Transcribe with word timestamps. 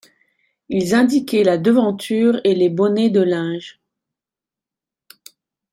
Ils 0.69 0.95
indiquaient 0.95 1.43
la 1.43 1.59
devanture 1.59 2.41
et 2.43 2.55
les 2.55 2.69
bonnets 2.69 3.11
de 3.11 3.21
linge. 3.21 3.79